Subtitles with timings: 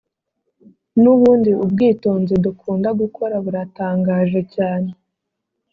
[1.01, 4.89] nubundi ubwitonzi dukunda gukora buratangaje cyane............